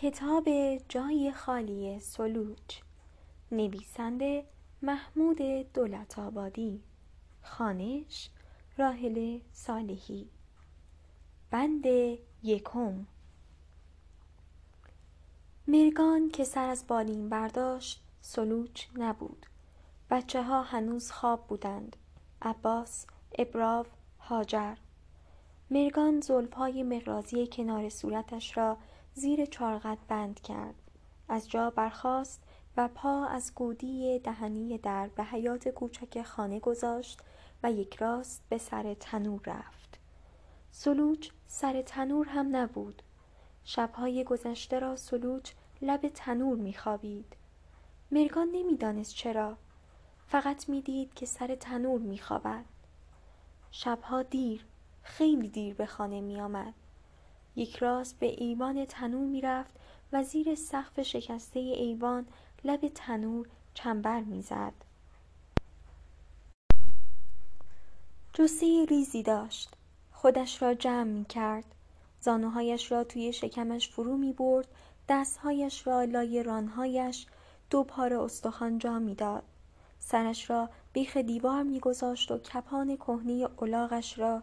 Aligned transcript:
کتاب 0.00 0.48
جای 0.88 1.32
خالی 1.32 2.00
سلوچ 2.00 2.80
نویسنده 3.52 4.44
محمود 4.82 5.38
دولت 5.72 6.18
آبادی 6.18 6.82
خانش 7.42 8.30
راهل 8.76 9.38
صالحی. 9.52 10.28
بند 11.50 11.84
یکم. 12.42 13.06
مرگان 15.68 16.28
که 16.30 16.44
سر 16.44 16.68
از 16.68 16.84
بالین 16.88 17.28
برداشت 17.28 18.02
سلوچ 18.20 18.86
نبود. 18.96 19.46
بچه 20.10 20.42
ها 20.42 20.62
هنوز 20.62 21.10
خواب 21.10 21.46
بودند. 21.46 21.96
عباس 22.42 23.06
ابراو 23.38 23.86
هاجر 24.18 24.74
مرگان 25.70 26.20
زلفهای 26.20 26.82
مقرازی 26.82 27.46
کنار 27.52 27.88
صورتش 27.88 28.56
را 28.56 28.76
زیر 29.18 29.46
چارقد 29.46 29.98
بند 30.08 30.40
کرد. 30.40 30.74
از 31.28 31.50
جا 31.50 31.70
برخاست 31.70 32.42
و 32.76 32.88
پا 32.88 33.26
از 33.26 33.54
گودی 33.54 34.18
دهنی 34.18 34.78
در 34.78 35.06
به 35.06 35.24
حیات 35.24 35.68
کوچک 35.68 36.22
خانه 36.22 36.60
گذاشت 36.60 37.20
و 37.62 37.72
یک 37.72 37.94
راست 37.94 38.42
به 38.48 38.58
سر 38.58 38.94
تنور 38.94 39.40
رفت. 39.46 39.98
سلوچ 40.70 41.30
سر 41.46 41.82
تنور 41.82 42.28
هم 42.28 42.56
نبود. 42.56 43.02
شبهای 43.64 44.24
گذشته 44.24 44.78
را 44.78 44.96
سلوچ 44.96 45.52
لب 45.82 46.08
تنور 46.08 46.56
میخوابید. 46.56 47.36
مرگان 48.10 48.48
نمی‌دانست 48.52 49.14
چرا. 49.14 49.56
فقط 50.26 50.68
می‌دید 50.68 51.14
که 51.14 51.26
سر 51.26 51.54
تنور 51.54 52.00
میخوابد. 52.00 52.64
شبها 53.70 54.22
دیر 54.22 54.66
خیلی 55.02 55.48
دیر 55.48 55.74
به 55.74 55.86
خانه 55.86 56.20
میآمد. 56.20 56.74
یک 57.58 57.76
راست 57.76 58.18
به 58.18 58.26
ایوان 58.26 58.84
تنور 58.84 59.26
می‌رفت 59.26 59.74
و 60.12 60.22
زیر 60.22 60.54
سقف 60.54 61.02
شکسته 61.02 61.60
ایوان 61.60 62.26
لب 62.64 62.88
تنور 62.88 63.48
چنبر 63.74 64.20
می‌زد. 64.20 64.72
جسه 68.34 68.86
ریزی 68.88 69.22
داشت. 69.22 69.76
خودش 70.12 70.62
را 70.62 70.74
جمع 70.74 71.02
می 71.02 71.24
کرد 71.24 71.64
زانوهایش 72.20 72.92
را 72.92 73.04
توی 73.04 73.32
شکمش 73.32 73.88
فرو 73.88 74.16
می 74.16 74.32
برد 74.32 74.68
دستهایش 75.08 75.86
را 75.86 76.04
لای 76.04 76.42
رانهایش 76.42 77.26
دو 77.70 77.84
پاره 77.84 78.20
استخوان 78.20 78.78
جا 78.78 78.98
می‌داد. 78.98 79.44
سرش 79.98 80.50
را 80.50 80.70
بیخ 80.92 81.16
دیوار 81.16 81.62
میگذاشت 81.62 82.30
و 82.30 82.38
کپان 82.38 82.96
کهنه 82.96 83.48
الاغش 83.62 84.18
را 84.18 84.42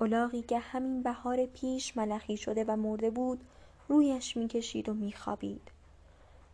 الاغی 0.00 0.42
که 0.42 0.58
همین 0.58 1.02
بهار 1.02 1.46
پیش 1.46 1.96
ملخی 1.96 2.36
شده 2.36 2.64
و 2.64 2.76
مرده 2.76 3.10
بود 3.10 3.44
رویش 3.88 4.36
می‌کشید 4.36 4.88
و 4.88 4.94
میخوابید. 4.94 5.70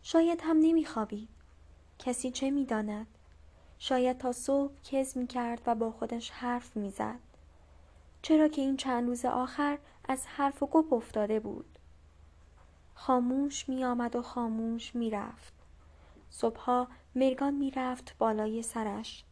شاید 0.03 0.41
هم 0.43 0.57
نمیخوابید. 0.57 1.29
کسی 1.99 2.31
چه 2.31 2.51
می‌داند؟ 2.51 3.07
شاید 3.79 4.17
تا 4.17 4.31
صبح 4.31 4.73
کز 4.83 5.17
می‌کرد 5.17 5.61
و 5.65 5.75
با 5.75 5.91
خودش 5.91 6.29
حرف 6.29 6.77
می‌زد. 6.77 7.19
چرا 8.21 8.47
که 8.47 8.61
این 8.61 8.77
چند 8.77 9.07
روز 9.07 9.25
آخر 9.25 9.77
از 10.05 10.25
حرف 10.27 10.63
و 10.63 10.67
گپ 10.67 10.93
افتاده 10.93 11.39
بود. 11.39 11.77
خاموش 12.93 13.69
میآمد 13.69 14.15
و 14.15 14.21
خاموش 14.21 14.95
می‌رفت. 14.95 15.53
صبحها 16.29 16.87
مرگان 17.15 17.53
می‌رفت 17.53 18.15
بالای 18.17 18.61
سرش. 18.61 19.23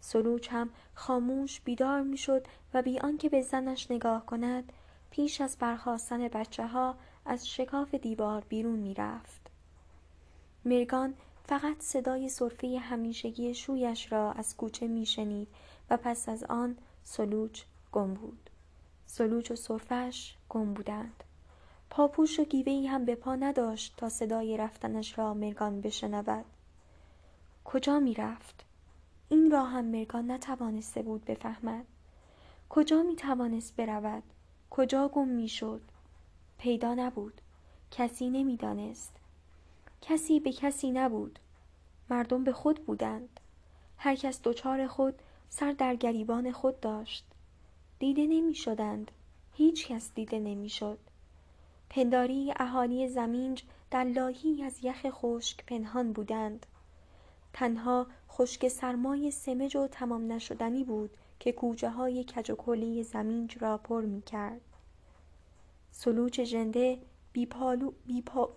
سلوچ 0.00 0.48
هم 0.50 0.70
خاموش 0.94 1.60
بیدار 1.60 2.02
می‌شد 2.02 2.46
و 2.74 2.82
بی 2.82 2.98
آنکه 2.98 3.28
به 3.28 3.42
زنش 3.42 3.90
نگاه 3.90 4.26
کند 4.26 4.72
پیش 5.10 5.40
از 5.40 5.56
برخاستن 5.60 6.28
بچه 6.28 6.66
ها 6.66 6.94
از 7.24 7.48
شکاف 7.48 7.94
دیوار 7.94 8.44
بیرون 8.48 8.78
می‌رفت. 8.78 9.40
مرگان 10.64 11.14
فقط 11.44 11.80
صدای 11.80 12.28
صرفه 12.28 12.78
همیشگی 12.78 13.54
شویش 13.54 14.12
را 14.12 14.32
از 14.32 14.56
کوچه 14.56 14.86
میشنید 14.86 15.48
و 15.90 15.96
پس 15.96 16.28
از 16.28 16.44
آن 16.44 16.76
سلوچ 17.04 17.62
گم 17.92 18.14
بود. 18.14 18.50
سلوچ 19.06 19.50
و 19.50 19.56
صرفش 19.56 20.34
گم 20.48 20.74
بودند. 20.74 21.24
پاپوش 21.90 22.40
و 22.40 22.44
گیوهای 22.44 22.86
هم 22.86 23.04
به 23.04 23.14
پا 23.14 23.36
نداشت 23.36 23.94
تا 23.96 24.08
صدای 24.08 24.56
رفتنش 24.56 25.18
را 25.18 25.34
مرگان 25.34 25.80
بشنود. 25.80 26.44
کجا 27.64 28.00
می‌رفت؟ 28.00 28.64
این 29.28 29.50
را 29.50 29.64
هم 29.64 29.84
مرگان 29.84 30.30
نتوانسته 30.30 31.02
بود 31.02 31.24
بفهمد. 31.24 31.86
کجا 32.68 33.02
می 33.02 33.16
توانست 33.16 33.76
برود؟ 33.76 34.22
کجا 34.70 35.08
گم 35.08 35.28
می 35.28 35.48
شد 35.48 35.80
پیدا 36.58 36.94
نبود. 36.94 37.40
کسی 37.90 38.30
نمی‌دانست. 38.30 39.16
کسی 40.02 40.40
به 40.40 40.52
کسی 40.52 40.90
نبود. 40.90 41.38
مردم 42.10 42.44
به 42.44 42.52
خود 42.52 42.86
بودند. 42.86 43.40
هر 43.98 44.14
کس 44.14 44.40
دچار 44.42 44.86
خود 44.86 45.14
سر 45.48 45.72
در 45.72 45.96
گریبان 45.96 46.52
خود 46.52 46.80
داشت. 46.80 47.24
دیده 47.98 48.26
نمی 48.26 48.54
شدند 48.54 49.10
هیچ 49.54 49.88
کس 49.88 50.10
دیده 50.14 50.38
نمی 50.38 50.68
شد 50.68 50.98
پنداری 51.90 52.52
اهالی 52.56 53.08
زمینج 53.08 53.62
در 53.90 54.04
لاهی 54.04 54.62
از 54.62 54.84
یخ 54.84 55.06
خشک 55.10 55.66
پنهان 55.66 56.12
بودند. 56.12 56.66
تنها 57.58 58.06
خشک 58.30 58.68
سرمای 58.68 59.30
سمج 59.30 59.76
و 59.76 59.86
تمام 59.86 60.32
نشدنی 60.32 60.84
بود 60.84 61.16
که 61.38 61.52
کوچه 61.52 61.90
های 61.90 62.24
کج 62.24 62.50
و 62.50 62.54
کلی 62.54 63.02
زمینج 63.02 63.58
را 63.60 63.78
پر 63.78 64.02
می 64.02 64.22
کرد. 64.22 64.60
سلوچ 65.90 66.40
ژنده 66.40 66.98
بی, 67.32 67.46
پالو، 67.46 67.92
بی, 68.06 68.22
پا، 68.22 68.50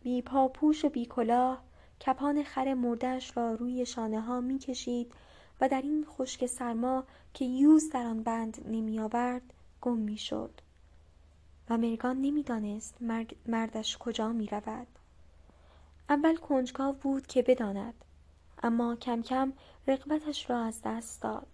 بی 0.00 0.22
پاپوش 0.22 0.84
و 0.84 0.88
بی 0.88 1.06
کلاه 1.06 1.62
کپان 2.06 2.42
خر 2.42 2.74
مردش 2.74 3.36
را 3.36 3.54
روی 3.54 3.86
شانه 3.86 4.20
ها 4.20 4.40
می 4.40 4.58
کشید 4.58 5.12
و 5.60 5.68
در 5.68 5.82
این 5.82 6.04
خشک 6.04 6.46
سرما 6.46 7.04
که 7.34 7.44
یوز 7.44 7.90
در 7.90 8.06
آن 8.06 8.22
بند 8.22 8.66
نمی 8.68 9.00
آورد 9.00 9.42
گم 9.80 9.98
می 9.98 10.18
شد. 10.18 10.60
و 11.70 11.78
مرگان 11.78 12.20
نمی‌دانست 12.20 12.94
مردش 13.46 13.98
کجا 13.98 14.28
می 14.28 14.46
رود. 14.46 14.86
اول 16.08 16.36
کنجکاو 16.36 16.92
بود 16.92 17.26
که 17.26 17.42
بداند 17.42 17.94
اما 18.62 18.96
کم 18.96 19.22
کم 19.22 19.52
رقبتش 19.86 20.50
را 20.50 20.64
از 20.64 20.80
دست 20.84 21.22
داد. 21.22 21.46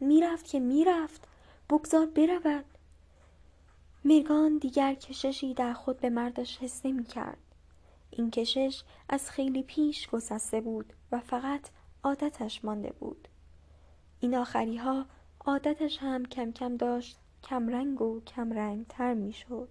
می‌رفت 0.00 0.46
که 0.46 0.60
می‌رفت. 0.60 1.28
بگذار 1.70 2.06
برود. 2.06 2.64
مرگان 4.04 4.58
دیگر 4.58 4.94
کششی 4.94 5.54
در 5.54 5.72
خود 5.72 6.00
به 6.00 6.10
مردش 6.10 6.58
حس 6.58 6.86
نمی 6.86 7.04
کرد. 7.04 7.38
این 8.10 8.30
کشش 8.30 8.82
از 9.08 9.30
خیلی 9.30 9.62
پیش 9.62 10.08
گسسته 10.08 10.60
بود 10.60 10.92
و 11.12 11.20
فقط 11.20 11.68
عادتش 12.04 12.64
مانده 12.64 12.92
بود. 12.92 13.28
این 14.20 14.34
آخری 14.34 14.76
ها 14.76 15.06
عادتش 15.46 15.98
هم 15.98 16.26
کم 16.26 16.52
کم 16.52 16.76
داشت 16.76 17.18
کم 17.42 17.68
رنگ 17.68 18.02
و 18.02 18.20
کم 18.20 18.52
رنگ 18.52 18.86
تر 18.88 19.14
می 19.14 19.32
شد 19.32 19.68